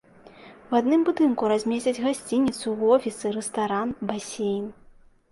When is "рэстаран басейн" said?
3.35-4.65